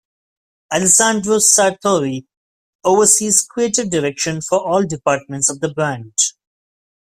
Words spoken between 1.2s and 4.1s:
Sartori oversees creative